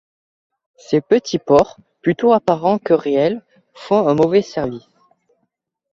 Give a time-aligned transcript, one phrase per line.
[0.77, 3.43] Ces petits ports, plutôt apparents que réels,
[3.75, 4.89] font un mauvais service.